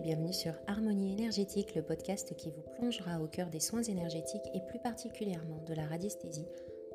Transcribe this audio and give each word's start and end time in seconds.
bienvenue 0.00 0.32
sur 0.32 0.54
Harmonie 0.66 1.12
énergétique, 1.12 1.74
le 1.74 1.82
podcast 1.82 2.34
qui 2.34 2.50
vous 2.50 2.62
plongera 2.76 3.20
au 3.20 3.26
cœur 3.26 3.50
des 3.50 3.60
soins 3.60 3.82
énergétiques 3.82 4.48
et 4.54 4.60
plus 4.66 4.78
particulièrement 4.78 5.62
de 5.66 5.74
la 5.74 5.86
radiesthésie 5.86 6.46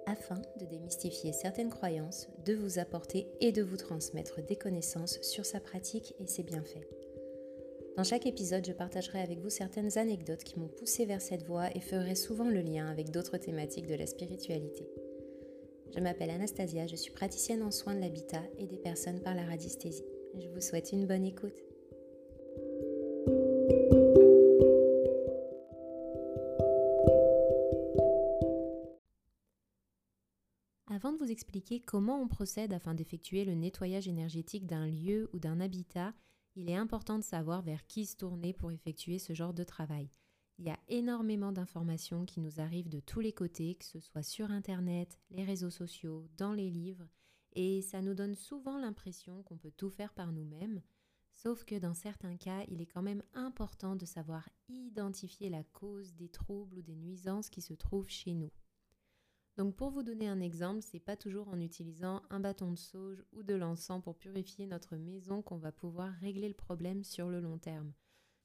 afin 0.07 0.41
de 0.59 0.65
démystifier 0.65 1.31
certaines 1.31 1.69
croyances, 1.69 2.29
de 2.45 2.55
vous 2.55 2.79
apporter 2.79 3.27
et 3.41 3.51
de 3.51 3.61
vous 3.61 3.77
transmettre 3.77 4.43
des 4.43 4.55
connaissances 4.55 5.21
sur 5.21 5.45
sa 5.45 5.59
pratique 5.59 6.15
et 6.19 6.25
ses 6.25 6.41
bienfaits. 6.41 6.87
Dans 7.95 8.03
chaque 8.03 8.25
épisode, 8.25 8.65
je 8.65 8.73
partagerai 8.73 9.21
avec 9.21 9.39
vous 9.39 9.51
certaines 9.51 9.99
anecdotes 9.99 10.43
qui 10.43 10.59
m'ont 10.59 10.67
poussé 10.67 11.05
vers 11.05 11.21
cette 11.21 11.43
voie 11.43 11.69
et 11.75 11.81
ferai 11.81 12.15
souvent 12.15 12.49
le 12.49 12.61
lien 12.61 12.87
avec 12.87 13.11
d'autres 13.11 13.37
thématiques 13.37 13.87
de 13.87 13.95
la 13.95 14.07
spiritualité. 14.07 14.89
Je 15.95 16.01
m'appelle 16.01 16.31
Anastasia, 16.31 16.87
je 16.87 16.95
suis 16.95 17.13
praticienne 17.13 17.61
en 17.61 17.71
soins 17.71 17.93
de 17.93 18.01
l'habitat 18.01 18.43
et 18.57 18.65
des 18.65 18.79
personnes 18.79 19.21
par 19.21 19.35
la 19.35 19.45
radiesthésie. 19.45 20.05
Je 20.39 20.49
vous 20.49 20.61
souhaite 20.61 20.91
une 20.91 21.05
bonne 21.05 21.25
écoute. 21.25 21.63
Expliquer 31.35 31.81
comment 31.81 32.21
on 32.21 32.29
procède 32.29 32.71
afin 32.71 32.93
d'effectuer 32.93 33.43
le 33.43 33.55
nettoyage 33.55 34.07
énergétique 34.07 34.65
d'un 34.65 34.87
lieu 34.87 35.29
ou 35.33 35.39
d'un 35.39 35.59
habitat, 35.59 36.13
il 36.55 36.69
est 36.69 36.75
important 36.75 37.19
de 37.19 37.25
savoir 37.25 37.61
vers 37.61 37.85
qui 37.87 38.05
se 38.05 38.15
tourner 38.15 38.53
pour 38.53 38.71
effectuer 38.71 39.19
ce 39.19 39.33
genre 39.33 39.53
de 39.53 39.65
travail. 39.65 40.09
Il 40.59 40.65
y 40.65 40.69
a 40.69 40.79
énormément 40.87 41.51
d'informations 41.51 42.23
qui 42.25 42.39
nous 42.39 42.61
arrivent 42.61 42.87
de 42.87 43.01
tous 43.01 43.19
les 43.19 43.33
côtés, 43.33 43.75
que 43.75 43.83
ce 43.83 43.99
soit 43.99 44.23
sur 44.23 44.49
Internet, 44.49 45.19
les 45.29 45.43
réseaux 45.43 45.69
sociaux, 45.69 46.25
dans 46.37 46.53
les 46.53 46.69
livres, 46.69 47.09
et 47.51 47.81
ça 47.81 48.01
nous 48.01 48.13
donne 48.13 48.35
souvent 48.35 48.77
l'impression 48.77 49.43
qu'on 49.43 49.57
peut 49.57 49.73
tout 49.75 49.89
faire 49.89 50.13
par 50.13 50.31
nous-mêmes, 50.31 50.81
sauf 51.33 51.65
que 51.65 51.75
dans 51.75 51.93
certains 51.93 52.37
cas, 52.37 52.63
il 52.69 52.79
est 52.79 52.85
quand 52.85 53.01
même 53.01 53.23
important 53.33 53.97
de 53.97 54.05
savoir 54.05 54.47
identifier 54.69 55.49
la 55.49 55.65
cause 55.65 56.15
des 56.15 56.29
troubles 56.29 56.77
ou 56.77 56.81
des 56.81 56.95
nuisances 56.95 57.49
qui 57.49 57.61
se 57.61 57.73
trouvent 57.73 58.09
chez 58.09 58.33
nous. 58.33 58.51
Donc 59.57 59.75
pour 59.75 59.89
vous 59.89 60.03
donner 60.03 60.27
un 60.27 60.41
exemple, 60.41 60.81
c'est 60.81 60.99
pas 60.99 61.15
toujours 61.15 61.47
en 61.47 61.61
utilisant 61.61 62.21
un 62.29 62.41
bâton 62.41 62.71
de 62.71 62.77
sauge 62.77 63.23
ou 63.31 63.41
de 63.41 63.55
l'encens 63.55 64.03
pour 64.03 64.17
purifier 64.17 64.67
notre 64.67 64.97
maison 64.97 65.41
qu'on 65.41 65.57
va 65.57 65.71
pouvoir 65.71 66.11
régler 66.15 66.49
le 66.49 66.53
problème 66.53 67.03
sur 67.03 67.29
le 67.29 67.39
long 67.39 67.57
terme. 67.57 67.93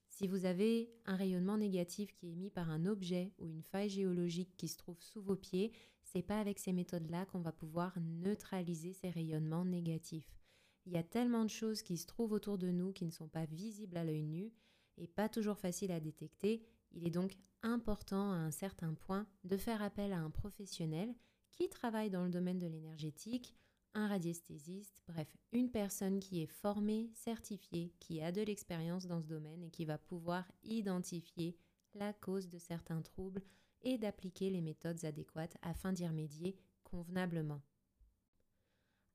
Si 0.07 0.27
vous 0.27 0.45
avez 0.45 0.93
un 1.05 1.15
rayonnement 1.15 1.57
négatif 1.57 2.13
qui 2.13 2.27
est 2.27 2.33
émis 2.33 2.49
par 2.49 2.69
un 2.69 2.85
objet 2.85 3.33
ou 3.39 3.47
une 3.47 3.63
faille 3.63 3.89
géologique 3.89 4.55
qui 4.55 4.67
se 4.67 4.77
trouve 4.77 5.01
sous 5.01 5.21
vos 5.21 5.35
pieds, 5.35 5.71
c'est 6.03 6.21
pas 6.21 6.39
avec 6.39 6.59
ces 6.59 6.73
méthodes-là 6.73 7.25
qu'on 7.25 7.39
va 7.39 7.51
pouvoir 7.51 7.97
neutraliser 7.99 8.93
ces 8.93 9.09
rayonnements 9.09 9.65
négatifs. 9.65 10.37
Il 10.85 10.93
y 10.93 10.97
a 10.97 11.03
tellement 11.03 11.43
de 11.43 11.49
choses 11.49 11.81
qui 11.81 11.97
se 11.97 12.07
trouvent 12.07 12.33
autour 12.33 12.57
de 12.57 12.71
nous 12.71 12.91
qui 12.91 13.05
ne 13.05 13.11
sont 13.11 13.27
pas 13.27 13.45
visibles 13.45 13.97
à 13.97 14.03
l'œil 14.03 14.23
nu 14.23 14.51
et 14.97 15.07
pas 15.07 15.29
toujours 15.29 15.57
faciles 15.57 15.91
à 15.91 15.99
détecter. 15.99 16.65
Il 16.93 17.07
est 17.07 17.11
donc 17.11 17.37
important 17.63 18.31
à 18.31 18.35
un 18.35 18.51
certain 18.51 18.93
point 18.93 19.27
de 19.43 19.57
faire 19.57 19.81
appel 19.81 20.13
à 20.13 20.19
un 20.19 20.29
professionnel 20.29 21.13
qui 21.51 21.69
travaille 21.69 22.09
dans 22.09 22.23
le 22.23 22.29
domaine 22.29 22.59
de 22.59 22.67
l'énergétique, 22.67 23.55
un 23.93 24.07
radiesthésiste, 24.07 25.01
bref, 25.07 25.27
une 25.51 25.69
personne 25.69 26.19
qui 26.19 26.41
est 26.41 26.47
formée, 26.47 27.11
certifiée, 27.13 27.93
qui 27.99 28.21
a 28.21 28.31
de 28.31 28.41
l'expérience 28.41 29.05
dans 29.05 29.21
ce 29.21 29.27
domaine 29.27 29.63
et 29.63 29.69
qui 29.69 29.85
va 29.85 29.97
pouvoir 29.97 30.49
identifier 30.63 31.57
la 31.93 32.13
cause 32.13 32.47
de 32.47 32.57
certains 32.57 33.01
troubles 33.01 33.41
et 33.81 33.97
d'appliquer 33.97 34.49
les 34.49 34.61
méthodes 34.61 35.03
adéquates 35.03 35.57
afin 35.61 35.91
d'y 35.91 36.07
remédier 36.07 36.57
convenablement. 36.83 37.61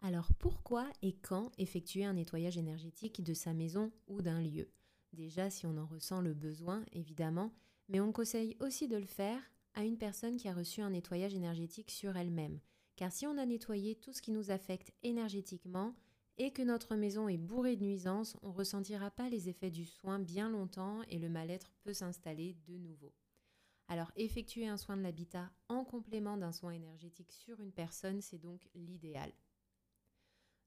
Alors 0.01 0.33
pourquoi 0.35 0.91
et 1.01 1.17
quand 1.17 1.51
effectuer 1.59 2.05
un 2.05 2.15
nettoyage 2.15 2.59
énergétique 2.59 3.23
de 3.23 3.33
sa 3.33 3.55
maison 3.55 3.93
ou 4.07 4.21
d'un 4.21 4.43
lieu? 4.43 4.71
Déjà 5.15 5.49
si 5.49 5.67
on 5.67 5.79
en 5.79 5.87
ressent 5.87 6.21
le 6.21 6.35
besoin, 6.35 6.85
évidemment, 6.93 7.55
mais 7.89 8.01
on 8.01 8.13
conseille 8.13 8.57
aussi 8.61 8.89
de 8.89 8.97
le 8.97 9.07
faire 9.07 9.41
à 9.75 9.85
une 9.85 9.99
personne 9.99 10.37
qui 10.37 10.49
a 10.49 10.55
reçu 10.55 10.81
un 10.81 10.91
nettoyage 10.91 11.35
énergétique 11.35 11.91
sur 11.91 12.17
elle-même. 12.17 12.61
Car 12.97 13.13
si 13.13 13.27
on 13.27 13.37
a 13.37 13.45
nettoyé 13.45 13.95
tout 13.95 14.13
ce 14.13 14.23
qui 14.23 14.33
nous 14.33 14.51
affecte 14.51 14.93
énergétiquement 15.03 15.95
et 16.39 16.51
que 16.51 16.63
notre 16.63 16.97
maison 16.97 17.29
est 17.29 17.37
bourrée 17.37 17.77
de 17.77 17.85
nuisances, 17.85 18.37
on 18.43 18.49
ne 18.49 18.55
ressentira 18.55 19.11
pas 19.11 19.29
les 19.29 19.49
effets 19.49 19.71
du 19.71 19.85
soin 19.85 20.19
bien 20.19 20.49
longtemps 20.49 21.03
et 21.09 21.19
le 21.19 21.29
mal-être 21.29 21.73
peut 21.83 21.93
s'installer 21.93 22.57
de 22.67 22.77
nouveau. 22.79 23.13
Alors 23.89 24.11
effectuer 24.17 24.67
un 24.67 24.77
soin 24.77 24.97
de 24.97 25.03
l'habitat 25.03 25.51
en 25.69 25.85
complément 25.85 26.37
d'un 26.37 26.53
soin 26.53 26.73
énergétique 26.73 27.33
sur 27.33 27.61
une 27.61 27.73
personne, 27.73 28.21
c'est 28.21 28.39
donc 28.39 28.69
l'idéal. 28.75 29.33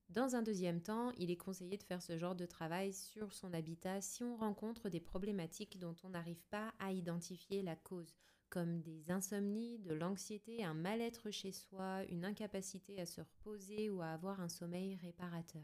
Dans 0.10 0.36
un 0.36 0.42
deuxième 0.42 0.82
temps, 0.82 1.12
il 1.20 1.30
est 1.30 1.38
conseillé 1.38 1.78
de 1.78 1.84
faire 1.84 2.02
ce 2.02 2.18
genre 2.18 2.34
de 2.34 2.48
travail 2.48 2.94
sur 2.94 3.32
son 3.32 3.54
habitat 3.54 4.02
si 4.02 4.24
on 4.24 4.36
rencontre 4.38 4.90
des 4.90 5.00
problématiques 5.00 5.78
dont 5.78 5.96
on 6.04 6.10
n'arrive 6.10 6.44
pas 6.50 6.74
à 6.80 6.92
identifier 6.92 7.62
la 7.62 7.76
cause, 7.76 8.16
comme 8.50 8.82
des 8.82 9.12
insomnies, 9.12 9.78
de 9.78 9.94
l'anxiété, 9.94 10.64
un 10.64 10.74
mal-être 10.74 11.30
chez 11.30 11.52
soi, 11.52 12.04
une 12.10 12.26
incapacité 12.26 13.00
à 13.00 13.06
se 13.06 13.22
reposer 13.22 13.92
ou 13.92 14.02
à 14.02 14.08
avoir 14.08 14.42
un 14.42 14.50
sommeil 14.50 14.96
réparateur. 14.96 15.62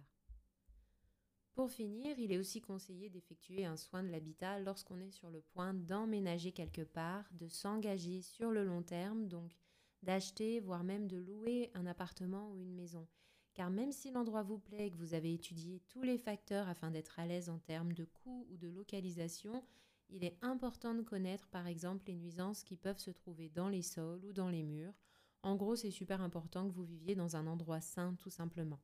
Pour 1.56 1.72
finir, 1.72 2.20
il 2.20 2.32
est 2.32 2.38
aussi 2.38 2.62
conseillé 2.62 3.10
d'effectuer 3.10 3.66
un 3.66 3.78
soin 3.78 4.04
de 4.04 4.10
l'habitat 4.10 4.60
lorsqu'on 4.60 5.00
est 5.00 5.10
sur 5.12 5.32
le 5.32 5.42
point 5.42 5.74
d'emménager 5.74 6.52
quelque 6.52 6.84
part, 6.84 7.26
de 7.32 7.48
s'engager 7.48 8.22
sur 8.22 8.52
le 8.52 8.64
long 8.64 8.84
terme, 8.84 9.28
donc 9.28 9.58
d'acheter, 10.04 10.60
voire 10.60 10.84
même 10.84 11.08
de 11.08 11.18
louer 11.18 11.72
un 11.74 11.88
appartement 11.88 12.52
ou 12.52 12.60
une 12.60 12.76
maison 12.76 13.08
car 13.56 13.70
même 13.70 13.94
si 13.94 14.12
l'endroit 14.12 14.44
vous 14.44 14.60
plaît 14.60 14.88
et 14.88 14.92
que 14.92 14.98
vous 14.98 15.14
avez 15.14 15.34
étudié 15.34 15.82
tous 15.88 16.04
les 16.04 16.18
facteurs 16.18 16.68
afin 16.68 16.92
d'être 16.92 17.20
à 17.20 17.26
l'aise 17.26 17.50
en 17.50 17.58
termes 17.58 17.94
de 17.94 18.04
coût 18.04 18.46
ou 18.52 18.58
de 18.58 18.68
localisation, 18.68 19.64
il 20.10 20.24
est 20.24 20.38
important 20.42 20.94
de 20.94 21.02
connaître 21.02 21.48
par 21.48 21.66
exemple 21.66 22.04
les 22.08 22.16
nuisances 22.16 22.64
qui 22.64 22.76
peuvent 22.76 23.00
se 23.00 23.12
trouver 23.12 23.50
dans 23.50 23.70
les 23.70 23.82
sols 23.82 24.24
ou 24.26 24.34
dans 24.34 24.50
les 24.50 24.62
murs. 24.62 24.94
En 25.42 25.56
gros, 25.56 25.76
c'est 25.76 25.90
super 25.90 26.22
important 26.22 26.68
que 26.68 26.74
vous 26.74 26.84
viviez 26.84 27.16
dans 27.16 27.38
un 27.38 27.48
endroit 27.48 27.82
sain 27.82 28.16
tout 28.20 28.30
simplement. 28.30 28.82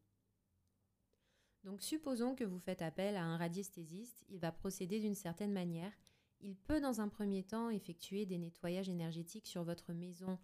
Donc 1.64 1.82
supposons 1.84 2.34
que 2.34 2.44
vous 2.44 2.60
faites 2.60 2.82
appel 2.82 3.16
à 3.18 3.24
un 3.24 3.38
radiesthésiste, 3.38 4.24
il 4.30 4.40
va 4.40 4.52
procéder 4.52 5.00
d'une 5.00 5.16
certaine 5.16 5.52
manière. 5.52 5.92
Il 6.40 6.56
peut 6.56 6.80
dans 6.80 7.02
un 7.02 7.10
premier 7.10 7.44
temps 7.44 7.70
effectuer 7.70 8.26
des 8.26 8.40
nettoyages 8.40 8.90
énergétiques 8.90 9.48
sur 9.48 9.64
votre 9.64 9.94
maison 9.94 10.40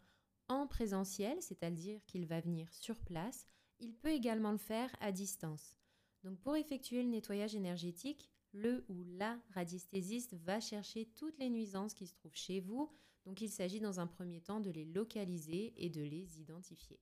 en 0.48 0.68
présentiel, 0.68 1.42
c'est-à-dire 1.42 2.06
qu'il 2.06 2.28
va 2.28 2.40
venir 2.40 2.72
sur 2.74 3.00
place 3.00 3.48
il 3.80 3.94
peut 3.94 4.12
également 4.12 4.52
le 4.52 4.58
faire 4.58 4.96
à 5.00 5.12
distance. 5.12 5.78
Donc 6.24 6.40
pour 6.40 6.56
effectuer 6.56 7.04
le 7.04 7.10
nettoyage 7.10 7.56
énergétique, 7.56 8.30
le 8.54 8.86
ou 8.90 9.04
la 9.04 9.40
radiesthésiste 9.54 10.36
va 10.36 10.60
chercher 10.60 11.06
toutes 11.16 11.38
les 11.38 11.50
nuisances 11.50 11.94
qui 11.94 12.08
se 12.08 12.16
trouvent 12.16 12.36
chez 12.36 12.60
vous. 12.60 12.92
Donc 13.26 13.42
il 13.42 13.50
s'agit 13.50 13.80
dans 13.80 14.00
un 14.00 14.08
premier 14.08 14.42
temps 14.42 14.60
de 14.60 14.72
les 14.72 14.86
localiser 14.86 15.74
et 15.78 15.90
de 15.90 16.02
les 16.02 16.40
identifier. 16.40 17.00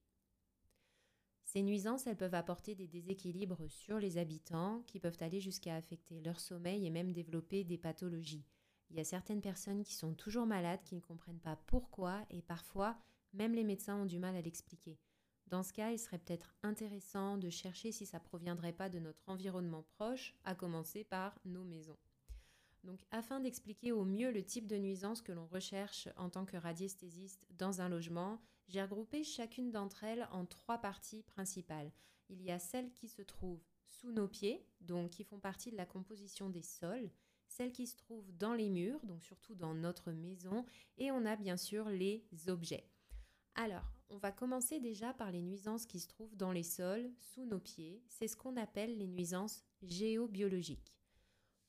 Ces 1.43 1.61
nuisances, 1.61 2.07
elles 2.07 2.17
peuvent 2.17 2.33
apporter 2.33 2.75
des 2.75 2.87
déséquilibres 2.87 3.69
sur 3.69 3.99
les 3.99 4.17
habitants 4.17 4.81
qui 4.87 4.99
peuvent 4.99 5.17
aller 5.21 5.39
jusqu'à 5.39 5.75
affecter 5.75 6.19
leur 6.19 6.39
sommeil 6.39 6.85
et 6.85 6.89
même 6.89 7.13
développer 7.13 7.63
des 7.63 7.77
pathologies. 7.77 8.45
Il 8.89 8.97
y 8.97 8.99
a 8.99 9.05
certaines 9.05 9.41
personnes 9.41 9.83
qui 9.83 9.93
sont 9.93 10.13
toujours 10.15 10.45
malades, 10.45 10.83
qui 10.83 10.95
ne 10.95 11.01
comprennent 11.01 11.39
pas 11.39 11.55
pourquoi 11.67 12.25
et 12.29 12.41
parfois 12.41 12.97
même 13.33 13.53
les 13.53 13.63
médecins 13.63 14.01
ont 14.01 14.05
du 14.05 14.19
mal 14.19 14.35
à 14.35 14.41
l'expliquer. 14.41 14.97
Dans 15.47 15.63
ce 15.63 15.73
cas, 15.73 15.91
il 15.91 15.99
serait 15.99 16.17
peut-être 16.17 16.55
intéressant 16.63 17.37
de 17.37 17.49
chercher 17.49 17.91
si 17.91 18.05
ça 18.05 18.19
proviendrait 18.19 18.73
pas 18.73 18.89
de 18.89 18.99
notre 18.99 19.21
environnement 19.27 19.83
proche, 19.83 20.35
à 20.43 20.55
commencer 20.55 21.03
par 21.03 21.37
nos 21.45 21.63
maisons. 21.63 21.97
Donc, 22.83 23.03
afin 23.11 23.39
d'expliquer 23.39 23.91
au 23.91 24.05
mieux 24.05 24.31
le 24.31 24.43
type 24.43 24.67
de 24.67 24.77
nuisance 24.77 25.21
que 25.21 25.31
l'on 25.31 25.47
recherche 25.47 26.07
en 26.17 26.29
tant 26.29 26.45
que 26.45 26.57
radiesthésiste 26.57 27.45
dans 27.51 27.81
un 27.81 27.89
logement, 27.89 28.39
j'ai 28.67 28.81
regroupé 28.81 29.23
chacune 29.23 29.71
d'entre 29.71 30.03
elles 30.03 30.27
en 30.31 30.45
trois 30.45 30.79
parties 30.79 31.23
principales. 31.23 31.91
Il 32.29 32.41
y 32.41 32.51
a 32.51 32.59
celles 32.59 32.91
qui 32.91 33.07
se 33.07 33.21
trouvent 33.21 33.63
sous 33.85 34.11
nos 34.11 34.27
pieds, 34.27 34.65
donc 34.81 35.11
qui 35.11 35.23
font 35.23 35.39
partie 35.39 35.71
de 35.71 35.77
la 35.77 35.85
composition 35.85 36.49
des 36.49 36.63
sols, 36.63 37.09
celles 37.47 37.71
qui 37.71 37.87
se 37.87 37.95
trouvent 37.95 38.31
dans 38.37 38.53
les 38.53 38.69
murs, 38.69 39.03
donc 39.05 39.23
surtout 39.23 39.55
dans 39.55 39.73
notre 39.73 40.11
maison, 40.11 40.65
et 40.97 41.11
on 41.11 41.25
a 41.25 41.35
bien 41.35 41.57
sûr 41.57 41.89
les 41.89 42.25
objets. 42.47 42.89
Alors, 43.55 43.94
on 44.09 44.17
va 44.17 44.31
commencer 44.31 44.79
déjà 44.79 45.13
par 45.13 45.31
les 45.31 45.41
nuisances 45.41 45.85
qui 45.85 45.99
se 45.99 46.07
trouvent 46.07 46.35
dans 46.35 46.51
les 46.51 46.63
sols, 46.63 47.11
sous 47.19 47.45
nos 47.45 47.59
pieds. 47.59 48.03
C'est 48.07 48.27
ce 48.27 48.37
qu'on 48.37 48.57
appelle 48.57 48.97
les 48.97 49.07
nuisances 49.07 49.63
géobiologiques. 49.81 50.95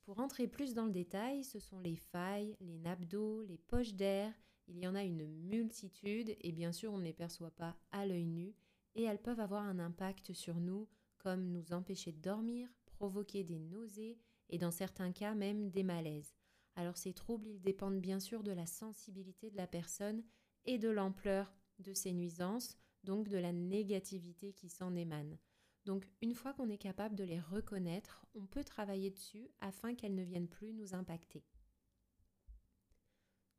Pour 0.04 0.20
entrer 0.20 0.46
plus 0.46 0.74
dans 0.74 0.84
le 0.84 0.92
détail, 0.92 1.42
ce 1.42 1.58
sont 1.58 1.80
les 1.80 1.96
failles, 1.96 2.56
les 2.60 2.78
nappes 2.78 3.06
d'eau, 3.06 3.42
les 3.42 3.58
poches 3.58 3.94
d'air. 3.94 4.32
Il 4.68 4.78
y 4.78 4.86
en 4.86 4.94
a 4.94 5.02
une 5.02 5.26
multitude 5.26 6.36
et 6.40 6.52
bien 6.52 6.72
sûr 6.72 6.92
on 6.92 6.98
ne 6.98 7.04
les 7.04 7.12
perçoit 7.12 7.50
pas 7.50 7.76
à 7.90 8.06
l'œil 8.06 8.26
nu 8.26 8.54
et 8.94 9.02
elles 9.02 9.20
peuvent 9.20 9.40
avoir 9.40 9.62
un 9.62 9.78
impact 9.78 10.32
sur 10.32 10.56
nous 10.56 10.88
comme 11.18 11.50
nous 11.50 11.72
empêcher 11.72 12.12
de 12.12 12.20
dormir, 12.20 12.68
provoquer 12.84 13.42
des 13.42 13.58
nausées 13.58 14.18
et 14.48 14.58
dans 14.58 14.70
certains 14.70 15.12
cas 15.12 15.34
même 15.34 15.70
des 15.70 15.82
malaises. 15.82 16.36
Alors 16.76 16.96
ces 16.96 17.12
troubles, 17.12 17.48
ils 17.48 17.60
dépendent 17.60 18.00
bien 18.00 18.20
sûr 18.20 18.42
de 18.42 18.52
la 18.52 18.66
sensibilité 18.66 19.50
de 19.50 19.56
la 19.56 19.66
personne 19.66 20.22
et 20.66 20.78
de 20.78 20.88
l'ampleur 20.88 21.52
de 21.78 21.92
ces 21.92 22.12
nuisances, 22.12 22.76
donc 23.04 23.28
de 23.28 23.38
la 23.38 23.52
négativité 23.52 24.52
qui 24.52 24.68
s'en 24.68 24.94
émane. 24.94 25.38
Donc 25.84 26.08
une 26.20 26.34
fois 26.34 26.52
qu'on 26.52 26.68
est 26.68 26.78
capable 26.78 27.14
de 27.14 27.24
les 27.24 27.38
reconnaître, 27.38 28.26
on 28.34 28.46
peut 28.46 28.64
travailler 28.64 29.10
dessus 29.10 29.48
afin 29.60 29.94
qu'elles 29.94 30.14
ne 30.14 30.24
viennent 30.24 30.48
plus 30.48 30.72
nous 30.72 30.94
impacter. 30.94 31.44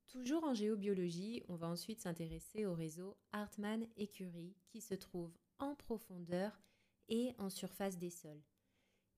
Toujours 0.08 0.44
en 0.44 0.54
géobiologie, 0.54 1.44
on 1.48 1.56
va 1.56 1.68
ensuite 1.68 2.02
s'intéresser 2.02 2.66
au 2.66 2.74
réseau 2.74 3.18
Hartmann 3.32 3.86
et 3.98 4.08
Curie 4.08 4.56
qui 4.68 4.82
se 4.82 4.94
trouve 4.94 5.38
en 5.60 5.76
profondeur 5.76 6.62
et 7.10 7.34
en 7.38 7.50
surface 7.50 7.98
des 7.98 8.10
sols. 8.10 8.44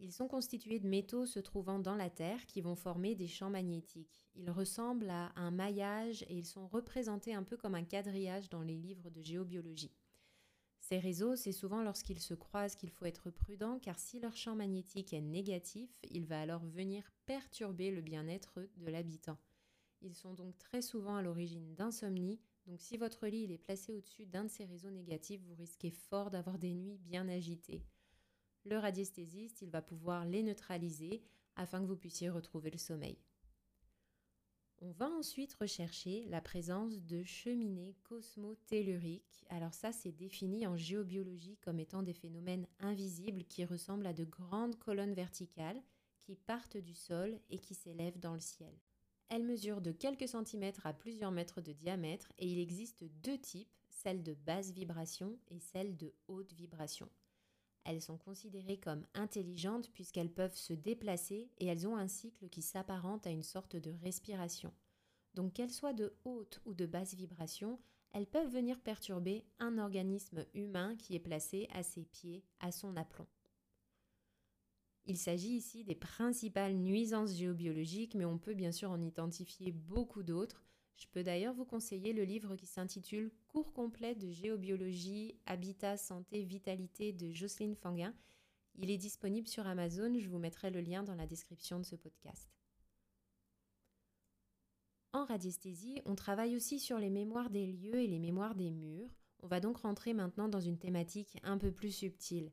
Ils 0.01 0.13
sont 0.13 0.29
constitués 0.29 0.79
de 0.79 0.87
métaux 0.87 1.25
se 1.25 1.39
trouvant 1.39 1.77
dans 1.77 1.95
la 1.95 2.09
Terre 2.09 2.45
qui 2.45 2.61
vont 2.61 2.75
former 2.75 3.15
des 3.15 3.27
champs 3.27 3.49
magnétiques. 3.49 4.29
Ils 4.35 4.49
ressemblent 4.49 5.09
à 5.09 5.33
un 5.35 5.51
maillage 5.51 6.23
et 6.23 6.37
ils 6.37 6.45
sont 6.45 6.67
représentés 6.67 7.33
un 7.33 7.43
peu 7.43 7.57
comme 7.57 7.75
un 7.75 7.83
quadrillage 7.83 8.49
dans 8.49 8.61
les 8.61 8.77
livres 8.77 9.09
de 9.09 9.21
géobiologie. 9.21 9.91
Ces 10.79 10.99
réseaux, 10.99 11.35
c'est 11.35 11.51
souvent 11.51 11.83
lorsqu'ils 11.83 12.21
se 12.21 12.33
croisent 12.33 12.77
qu'il 12.77 12.91
faut 12.91 13.05
être 13.05 13.29
prudent 13.29 13.77
car 13.79 13.99
si 13.99 14.21
leur 14.21 14.37
champ 14.37 14.55
magnétique 14.55 15.11
est 15.11 15.21
négatif, 15.21 15.99
il 16.09 16.25
va 16.25 16.39
alors 16.39 16.63
venir 16.63 17.11
perturber 17.25 17.91
le 17.91 18.01
bien-être 18.01 18.61
de 18.77 18.89
l'habitant. 18.89 19.37
Ils 20.01 20.15
sont 20.15 20.33
donc 20.33 20.57
très 20.57 20.81
souvent 20.81 21.17
à 21.17 21.21
l'origine 21.21 21.75
d'insomnie, 21.75 22.39
donc 22.67 22.79
si 22.79 22.95
votre 22.95 23.27
lit 23.27 23.51
est 23.51 23.57
placé 23.57 23.91
au-dessus 23.91 24.25
d'un 24.25 24.45
de 24.45 24.49
ces 24.49 24.63
réseaux 24.63 24.91
négatifs, 24.91 25.41
vous 25.41 25.55
risquez 25.55 25.91
fort 25.91 26.29
d'avoir 26.29 26.57
des 26.57 26.73
nuits 26.73 26.99
bien 26.99 27.27
agitées. 27.27 27.83
Le 28.65 28.77
radiesthésiste, 28.77 29.61
il 29.61 29.69
va 29.69 29.81
pouvoir 29.81 30.25
les 30.25 30.43
neutraliser 30.43 31.23
afin 31.55 31.81
que 31.81 31.87
vous 31.87 31.97
puissiez 31.97 32.29
retrouver 32.29 32.71
le 32.71 32.77
sommeil. 32.77 33.17
On 34.81 34.91
va 34.91 35.09
ensuite 35.09 35.53
rechercher 35.55 36.25
la 36.29 36.39
présence 36.39 37.01
de 37.01 37.23
cheminées 37.23 37.97
cosmotelluriques. 38.03 39.43
Alors 39.49 39.73
ça, 39.73 39.91
c'est 39.91 40.13
défini 40.13 40.65
en 40.65 40.77
géobiologie 40.77 41.57
comme 41.57 41.79
étant 41.79 42.01
des 42.01 42.13
phénomènes 42.13 42.65
invisibles 42.79 43.43
qui 43.43 43.65
ressemblent 43.65 44.07
à 44.07 44.13
de 44.13 44.23
grandes 44.23 44.77
colonnes 44.77 45.13
verticales 45.13 45.81
qui 46.19 46.35
partent 46.35 46.77
du 46.77 46.93
sol 46.93 47.39
et 47.49 47.59
qui 47.59 47.75
s'élèvent 47.75 48.19
dans 48.19 48.35
le 48.35 48.39
ciel. 48.39 48.73
Elles 49.27 49.43
mesurent 49.43 49.81
de 49.81 49.91
quelques 49.91 50.29
centimètres 50.29 50.85
à 50.85 50.93
plusieurs 50.93 51.31
mètres 51.31 51.59
de 51.59 51.73
diamètre 51.73 52.31
et 52.37 52.47
il 52.47 52.59
existe 52.59 53.03
deux 53.21 53.37
types, 53.37 53.75
celle 53.89 54.23
de 54.23 54.33
basse 54.33 54.71
vibration 54.71 55.37
et 55.49 55.59
celle 55.59 55.97
de 55.97 56.13
haute 56.27 56.53
vibration. 56.53 57.09
Elles 57.89 58.03
sont 58.03 58.19
considérées 58.19 58.77
comme 58.77 59.03
intelligentes 59.15 59.89
puisqu'elles 59.93 60.31
peuvent 60.31 60.55
se 60.55 60.73
déplacer 60.73 61.49
et 61.57 61.65
elles 61.65 61.87
ont 61.87 61.97
un 61.97 62.07
cycle 62.07 62.47
qui 62.47 62.61
s'apparente 62.61 63.25
à 63.25 63.31
une 63.31 63.41
sorte 63.41 63.75
de 63.75 63.89
respiration. 64.03 64.71
Donc 65.33 65.53
qu'elles 65.53 65.71
soient 65.71 65.93
de 65.93 66.13
haute 66.23 66.61
ou 66.65 66.75
de 66.75 66.85
basse 66.85 67.15
vibration, 67.15 67.79
elles 68.11 68.27
peuvent 68.27 68.53
venir 68.53 68.79
perturber 68.79 69.43
un 69.57 69.79
organisme 69.79 70.45
humain 70.53 70.95
qui 70.97 71.15
est 71.15 71.19
placé 71.19 71.67
à 71.73 71.81
ses 71.81 72.05
pieds, 72.05 72.43
à 72.59 72.71
son 72.71 72.95
aplomb. 72.95 73.25
Il 75.07 75.17
s'agit 75.17 75.55
ici 75.55 75.83
des 75.83 75.95
principales 75.95 76.75
nuisances 76.75 77.33
géobiologiques, 77.33 78.13
mais 78.13 78.25
on 78.25 78.37
peut 78.37 78.53
bien 78.53 78.71
sûr 78.71 78.91
en 78.91 79.01
identifier 79.01 79.71
beaucoup 79.71 80.21
d'autres. 80.21 80.63
Je 80.99 81.07
peux 81.07 81.23
d'ailleurs 81.23 81.53
vous 81.53 81.65
conseiller 81.65 82.11
le 82.11 82.23
livre 82.23 82.57
qui 82.57 82.65
s'intitule 82.65 83.31
Cours 83.47 83.71
complet 83.71 84.15
de 84.15 84.29
géobiologie, 84.29 85.33
habitat, 85.45 85.95
santé, 85.95 86.43
vitalité 86.43 87.13
de 87.13 87.31
Jocelyne 87.31 87.75
Fanguin. 87.75 88.13
Il 88.75 88.91
est 88.91 88.97
disponible 88.97 89.47
sur 89.47 89.65
Amazon, 89.65 90.19
je 90.19 90.29
vous 90.29 90.39
mettrai 90.39 90.71
le 90.71 90.81
lien 90.81 91.01
dans 91.01 91.15
la 91.15 91.25
description 91.25 91.79
de 91.79 91.85
ce 91.85 91.95
podcast. 91.95 92.49
En 95.13 95.23
radiesthésie, 95.23 96.01
on 96.05 96.15
travaille 96.15 96.55
aussi 96.57 96.79
sur 96.79 96.99
les 96.99 97.09
mémoires 97.09 97.49
des 97.49 97.65
lieux 97.65 97.95
et 97.95 98.07
les 98.07 98.19
mémoires 98.19 98.53
des 98.53 98.69
murs. 98.69 99.09
On 99.41 99.47
va 99.47 99.61
donc 99.61 99.77
rentrer 99.77 100.13
maintenant 100.13 100.49
dans 100.49 100.59
une 100.59 100.77
thématique 100.77 101.39
un 101.43 101.57
peu 101.57 101.71
plus 101.71 101.91
subtile. 101.91 102.51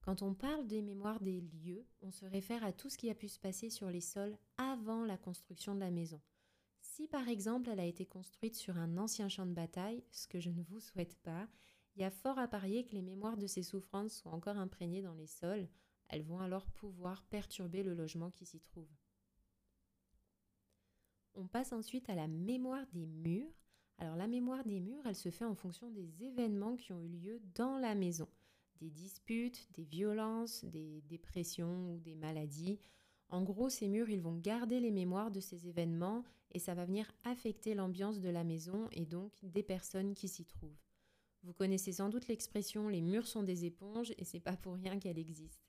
Quand 0.00 0.22
on 0.22 0.34
parle 0.34 0.66
des 0.66 0.82
mémoires 0.82 1.20
des 1.20 1.42
lieux, 1.42 1.84
on 2.00 2.10
se 2.10 2.24
réfère 2.24 2.64
à 2.64 2.72
tout 2.72 2.88
ce 2.88 2.96
qui 2.96 3.10
a 3.10 3.14
pu 3.14 3.28
se 3.28 3.38
passer 3.38 3.68
sur 3.68 3.90
les 3.90 4.00
sols 4.00 4.36
avant 4.56 5.04
la 5.04 5.18
construction 5.18 5.74
de 5.74 5.80
la 5.80 5.90
maison. 5.90 6.20
Si 6.94 7.08
par 7.08 7.26
exemple 7.26 7.70
elle 7.70 7.80
a 7.80 7.86
été 7.86 8.04
construite 8.04 8.54
sur 8.54 8.76
un 8.76 8.98
ancien 8.98 9.26
champ 9.30 9.46
de 9.46 9.54
bataille, 9.54 10.04
ce 10.10 10.28
que 10.28 10.40
je 10.40 10.50
ne 10.50 10.62
vous 10.62 10.78
souhaite 10.78 11.16
pas, 11.22 11.48
il 11.96 12.02
y 12.02 12.04
a 12.04 12.10
fort 12.10 12.38
à 12.38 12.46
parier 12.46 12.84
que 12.84 12.92
les 12.92 13.00
mémoires 13.00 13.38
de 13.38 13.46
ces 13.46 13.62
souffrances 13.62 14.12
sont 14.12 14.28
encore 14.28 14.58
imprégnées 14.58 15.00
dans 15.00 15.14
les 15.14 15.26
sols, 15.26 15.70
elles 16.10 16.22
vont 16.22 16.40
alors 16.40 16.66
pouvoir 16.66 17.22
perturber 17.22 17.82
le 17.82 17.94
logement 17.94 18.30
qui 18.30 18.44
s'y 18.44 18.60
trouve. 18.60 18.90
On 21.32 21.46
passe 21.46 21.72
ensuite 21.72 22.10
à 22.10 22.14
la 22.14 22.28
mémoire 22.28 22.84
des 22.92 23.06
murs. 23.06 23.64
Alors 23.96 24.16
la 24.16 24.26
mémoire 24.26 24.62
des 24.64 24.78
murs, 24.78 25.06
elle 25.06 25.16
se 25.16 25.30
fait 25.30 25.46
en 25.46 25.54
fonction 25.54 25.88
des 25.88 26.24
événements 26.24 26.76
qui 26.76 26.92
ont 26.92 27.00
eu 27.00 27.08
lieu 27.08 27.40
dans 27.54 27.78
la 27.78 27.94
maison 27.94 28.28
des 28.82 28.90
disputes, 28.90 29.66
des 29.72 29.84
violences, 29.84 30.62
des 30.66 31.00
dépressions 31.08 31.94
ou 31.94 32.00
des 32.00 32.16
maladies. 32.16 32.80
En 33.32 33.42
gros, 33.42 33.70
ces 33.70 33.88
murs, 33.88 34.10
ils 34.10 34.20
vont 34.20 34.36
garder 34.36 34.78
les 34.78 34.90
mémoires 34.90 35.30
de 35.30 35.40
ces 35.40 35.66
événements 35.66 36.22
et 36.50 36.58
ça 36.58 36.74
va 36.74 36.84
venir 36.84 37.10
affecter 37.24 37.74
l'ambiance 37.74 38.20
de 38.20 38.28
la 38.28 38.44
maison 38.44 38.90
et 38.92 39.06
donc 39.06 39.32
des 39.42 39.62
personnes 39.62 40.12
qui 40.12 40.28
s'y 40.28 40.44
trouvent. 40.44 40.84
Vous 41.42 41.54
connaissez 41.54 41.92
sans 41.92 42.10
doute 42.10 42.28
l'expression 42.28 42.90
les 42.90 43.00
murs 43.00 43.26
sont 43.26 43.42
des 43.42 43.64
éponges 43.64 44.12
et 44.18 44.24
c'est 44.26 44.38
pas 44.38 44.58
pour 44.58 44.74
rien 44.74 44.98
qu'elle 44.98 45.18
existe. 45.18 45.66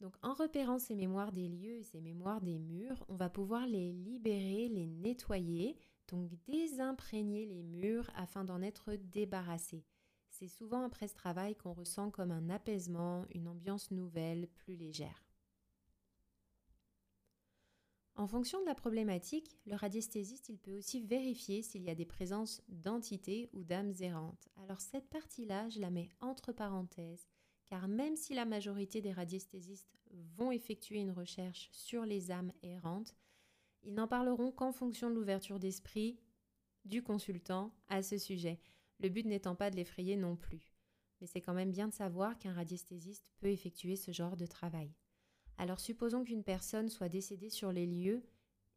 Donc 0.00 0.14
en 0.22 0.34
repérant 0.34 0.78
ces 0.78 0.94
mémoires 0.94 1.32
des 1.32 1.48
lieux 1.48 1.78
et 1.78 1.82
ces 1.82 2.00
mémoires 2.00 2.40
des 2.40 2.60
murs, 2.60 3.04
on 3.08 3.16
va 3.16 3.28
pouvoir 3.28 3.66
les 3.66 3.92
libérer, 3.92 4.68
les 4.68 4.86
nettoyer, 4.86 5.76
donc 6.06 6.30
désimprégner 6.46 7.44
les 7.46 7.64
murs 7.64 8.08
afin 8.14 8.44
d'en 8.44 8.62
être 8.62 8.92
débarrassé. 8.94 9.84
C'est 10.28 10.46
souvent 10.46 10.84
après 10.84 11.08
ce 11.08 11.14
travail 11.14 11.56
qu'on 11.56 11.72
ressent 11.72 12.12
comme 12.12 12.30
un 12.30 12.50
apaisement, 12.50 13.24
une 13.34 13.48
ambiance 13.48 13.90
nouvelle, 13.90 14.46
plus 14.46 14.76
légère. 14.76 15.25
En 18.16 18.26
fonction 18.26 18.60
de 18.60 18.66
la 18.66 18.74
problématique, 18.74 19.58
le 19.66 19.76
radiesthésiste 19.76 20.56
peut 20.62 20.78
aussi 20.78 21.00
vérifier 21.02 21.60
s'il 21.60 21.82
y 21.82 21.90
a 21.90 21.94
des 21.94 22.06
présences 22.06 22.62
d'entités 22.68 23.50
ou 23.52 23.62
d'âmes 23.62 23.92
errantes. 24.00 24.48
Alors 24.56 24.80
cette 24.80 25.10
partie-là, 25.10 25.68
je 25.68 25.80
la 25.80 25.90
mets 25.90 26.08
entre 26.20 26.52
parenthèses, 26.52 27.28
car 27.66 27.88
même 27.88 28.16
si 28.16 28.32
la 28.32 28.46
majorité 28.46 29.02
des 29.02 29.12
radiesthésistes 29.12 29.98
vont 30.36 30.50
effectuer 30.50 31.00
une 31.00 31.10
recherche 31.10 31.68
sur 31.72 32.06
les 32.06 32.30
âmes 32.30 32.52
errantes, 32.62 33.14
ils 33.82 33.92
n'en 33.92 34.08
parleront 34.08 34.50
qu'en 34.50 34.72
fonction 34.72 35.10
de 35.10 35.14
l'ouverture 35.14 35.58
d'esprit 35.58 36.18
du 36.86 37.02
consultant 37.02 37.74
à 37.88 38.02
ce 38.02 38.16
sujet 38.16 38.58
le 39.00 39.08
but 39.10 39.26
n'étant 39.26 39.54
pas 39.54 39.70
de 39.70 39.76
l'effrayer 39.76 40.16
non 40.16 40.36
plus. 40.36 40.72
Mais 41.20 41.26
c'est 41.26 41.40
quand 41.40 41.54
même 41.54 41.70
bien 41.70 41.88
de 41.88 41.94
savoir 41.94 42.38
qu'un 42.38 42.52
radiesthésiste 42.52 43.28
peut 43.38 43.48
effectuer 43.48 43.96
ce 43.96 44.10
genre 44.10 44.36
de 44.36 44.46
travail. 44.46 44.90
Alors 45.58 45.80
supposons 45.80 46.24
qu'une 46.24 46.44
personne 46.44 46.88
soit 46.88 47.08
décédée 47.08 47.50
sur 47.50 47.72
les 47.72 47.86
lieux 47.86 48.22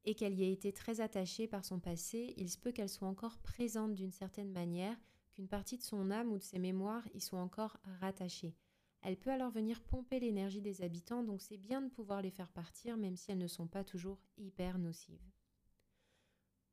et 0.06 0.16
qu'elle 0.16 0.34
y 0.34 0.44
ait 0.44 0.54
été 0.54 0.72
très 0.72 1.02
attachée 1.02 1.48
par 1.48 1.66
son 1.66 1.80
passé, 1.80 2.34
il 2.38 2.50
se 2.50 2.58
peut 2.58 2.72
qu'elle 2.72 2.90
soit 2.90 3.08
encore 3.08 3.38
présente 3.40 3.96
d'une 3.96 4.12
certaine 4.12 4.52
manière, 4.52 4.98
qu'une 5.34 5.48
partie 5.48 5.78
de 5.78 5.84
son 5.84 6.10
âme 6.10 6.32
ou 6.32 6.38
de 6.38 6.44
ses 6.44 6.60
mémoires 6.60 7.08
y 7.14 7.20
soit 7.20 7.42
encore 7.42 7.78
rattachée. 8.00 8.56
Elle 9.02 9.18
peut 9.18 9.32
alors 9.32 9.52
venir 9.52 9.82
pomper 9.82 10.20
l'énergie 10.20 10.62
des 10.62 10.82
habitants, 10.82 11.24
donc 11.24 11.42
c'est 11.42 11.58
bien 11.58 11.82
de 11.82 11.90
pouvoir 11.90 12.22
les 12.22 12.32
faire 12.32 12.52
partir 12.52 12.98
même 12.98 13.16
si 13.16 13.32
elles 13.32 13.38
ne 13.38 13.48
sont 13.48 13.68
pas 13.68 13.84
toujours 13.84 14.20
hyper 14.38 14.78
nocives. 14.78 15.32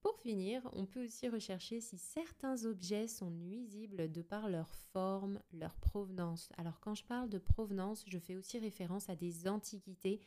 Pour 0.06 0.20
finir, 0.20 0.62
on 0.72 0.86
peut 0.86 1.04
aussi 1.04 1.28
rechercher 1.28 1.80
si 1.80 1.98
certains 1.98 2.64
objets 2.64 3.08
sont 3.08 3.28
nuisibles 3.28 4.12
de 4.12 4.22
par 4.22 4.48
leur 4.48 4.72
forme, 4.92 5.40
leur 5.52 5.74
provenance. 5.74 6.48
Alors 6.56 6.78
quand 6.78 6.94
je 6.94 7.02
parle 7.02 7.28
de 7.28 7.38
provenance, 7.38 8.04
je 8.06 8.20
fais 8.20 8.36
aussi 8.36 8.60
référence 8.60 9.10
à 9.10 9.16
des 9.16 9.48
antiquités, 9.48 10.20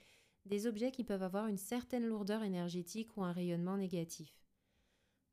des 0.45 0.67
objets 0.67 0.91
qui 0.91 1.05
peuvent 1.05 1.24
avoir 1.24 1.48
une 1.48 1.55
certaine 1.55 2.05
lourdeur 2.05 2.43
énergétique 2.43 3.15
ou 3.15 3.24
un 3.24 3.31
rayonnement 3.31 3.77
négatif. 3.77 4.43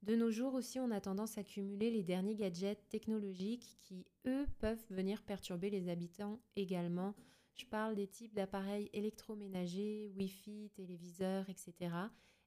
De 0.02 0.14
nos 0.14 0.30
jours 0.30 0.54
aussi, 0.54 0.78
on 0.78 0.92
a 0.92 1.00
tendance 1.00 1.38
à 1.38 1.42
cumuler 1.42 1.90
les 1.90 2.04
derniers 2.04 2.36
gadgets 2.36 2.88
technologiques 2.88 3.76
qui, 3.80 4.06
eux, 4.28 4.46
peuvent 4.60 4.84
venir 4.90 5.24
perturber 5.24 5.70
les 5.70 5.88
habitants 5.88 6.38
également. 6.54 7.16
Je 7.56 7.66
parle 7.66 7.96
des 7.96 8.06
types 8.06 8.32
d'appareils 8.32 8.90
électroménagers, 8.92 10.12
Wi-Fi, 10.14 10.70
téléviseurs, 10.76 11.50
etc 11.50 11.90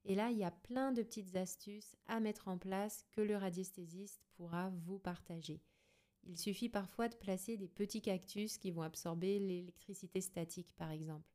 et 0.09 0.15
là, 0.15 0.31
il 0.31 0.39
y 0.39 0.43
a 0.43 0.49
plein 0.49 0.91
de 0.91 1.03
petites 1.03 1.35
astuces 1.35 1.95
à 2.07 2.19
mettre 2.19 2.47
en 2.47 2.57
place 2.57 3.05
que 3.11 3.21
le 3.21 3.37
radiesthésiste 3.37 4.25
pourra 4.35 4.71
vous 4.71 4.97
partager. 4.97 5.61
Il 6.23 6.35
suffit 6.35 6.67
parfois 6.67 7.09
de 7.09 7.15
placer 7.15 7.57
des 7.57 7.67
petits 7.67 8.01
cactus 8.01 8.57
qui 8.57 8.71
vont 8.71 8.81
absorber 8.81 9.37
l'électricité 9.37 10.19
statique, 10.19 10.73
par 10.77 10.89
exemple. 10.89 11.29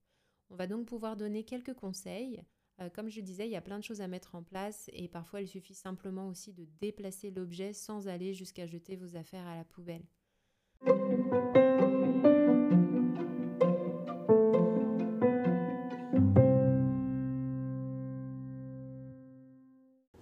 On 0.50 0.56
va 0.56 0.66
donc 0.66 0.86
pouvoir 0.86 1.16
donner 1.16 1.44
quelques 1.44 1.74
conseils. 1.74 2.42
Euh, 2.80 2.90
comme 2.90 3.08
je 3.08 3.20
disais, 3.20 3.46
il 3.46 3.52
y 3.52 3.56
a 3.56 3.62
plein 3.62 3.78
de 3.78 3.84
choses 3.84 4.00
à 4.00 4.08
mettre 4.08 4.34
en 4.34 4.42
place 4.42 4.90
et 4.92 5.06
parfois 5.06 5.40
il 5.40 5.46
suffit 5.46 5.74
simplement 5.74 6.26
aussi 6.26 6.52
de 6.52 6.66
déplacer 6.80 7.30
l'objet 7.30 7.72
sans 7.72 8.08
aller 8.08 8.34
jusqu'à 8.34 8.66
jeter 8.66 8.96
vos 8.96 9.14
affaires 9.16 9.46
à 9.46 9.54
la 9.54 9.64
poubelle. 9.64 10.04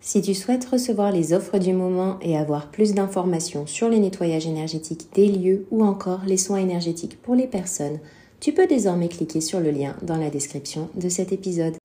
Si 0.05 0.21
tu 0.21 0.35
souhaites 0.35 0.65
recevoir 0.65 1.13
les 1.13 1.33
offres 1.33 1.59
du 1.59 1.73
moment 1.73 2.19
et 2.21 2.37
avoir 2.37 2.73
plus 2.73 2.93
d'informations 2.93 3.69
sur 3.69 3.89
les 3.89 4.01
nettoyages 4.01 4.49
énergétiques 4.49 5.07
des 5.15 5.29
lieux 5.29 5.65
ou 5.71 5.85
encore 5.85 6.25
les 6.27 6.37
soins 6.37 6.59
énergétiques 6.59 7.23
pour 7.23 7.37
les 7.37 7.47
personnes, 7.47 8.01
tu 8.41 8.53
peux 8.53 8.67
désormais 8.67 9.09
cliquer 9.09 9.41
sur 9.41 9.61
le 9.61 9.71
lien 9.71 9.97
dans 10.03 10.17
la 10.17 10.29
description 10.29 10.91
de 10.97 11.09
cet 11.09 11.31
épisode. 11.31 11.77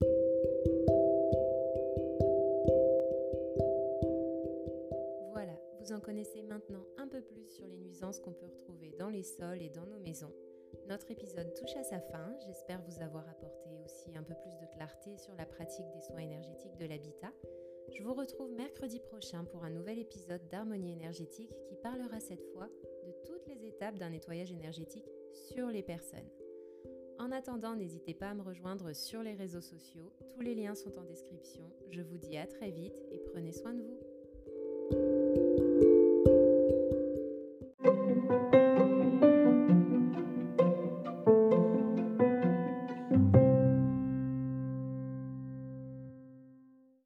Voilà, 5.33 5.53
vous 5.79 5.93
en 5.93 5.99
connaissez 5.99 6.41
maintenant 6.41 6.81
un 6.97 7.07
peu 7.07 7.21
plus 7.21 7.45
sur 7.55 7.67
les 7.67 7.77
nuisances 7.77 8.19
qu'on 8.19 8.33
peut 8.33 8.47
retrouver 8.47 8.95
dans 8.97 9.09
les 9.09 9.21
sols 9.21 9.61
et 9.61 9.69
dans 9.69 9.85
nos 9.85 9.99
maisons. 9.99 10.33
Notre 10.89 11.11
épisode 11.11 11.53
touche 11.53 11.75
à 11.79 11.83
sa 11.83 11.99
fin. 11.99 12.33
J'espère 12.47 12.81
vous 12.89 12.99
avoir 13.03 13.29
apporté 13.29 13.69
aussi 13.85 14.17
un 14.17 14.23
peu 14.23 14.33
plus 14.33 14.57
de 14.59 14.73
clarté 14.75 15.15
sur 15.19 15.35
la 15.35 15.45
pratique 15.45 15.85
des 15.93 16.01
soins 16.01 16.23
énergétiques 16.23 16.77
de 16.79 16.87
l'habitat. 16.87 17.31
Je 17.93 18.03
vous 18.03 18.13
retrouve 18.13 18.51
mercredi 18.51 18.99
prochain 18.99 19.43
pour 19.45 19.63
un 19.63 19.69
nouvel 19.69 19.99
épisode 19.99 20.47
d'Harmonie 20.49 20.91
énergétique 20.91 21.51
qui 21.67 21.75
parlera 21.81 22.19
cette 22.19 22.43
fois 22.53 22.67
de 23.05 23.11
toutes 23.25 23.47
les 23.47 23.65
étapes 23.65 23.97
d'un 23.97 24.09
nettoyage 24.09 24.51
énergétique 24.51 25.09
sur 25.33 25.67
les 25.67 25.83
personnes. 25.83 26.29
En 27.19 27.31
attendant, 27.31 27.75
n'hésitez 27.75 28.13
pas 28.13 28.29
à 28.29 28.33
me 28.33 28.43
rejoindre 28.43 28.93
sur 28.93 29.23
les 29.23 29.33
réseaux 29.33 29.61
sociaux. 29.61 30.11
Tous 30.33 30.41
les 30.41 30.53
liens 30.53 30.75
sont 30.75 30.97
en 30.99 31.03
description. 31.03 31.63
Je 31.89 32.01
vous 32.01 32.17
dis 32.17 32.37
à 32.37 32.45
très 32.45 32.69
vite 32.69 33.01
et 33.11 33.19
prenez 33.31 33.51
soin 33.51 33.73
de 33.73 33.81
vous. 33.81 35.16